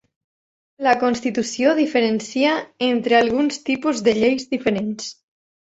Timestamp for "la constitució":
0.87-1.75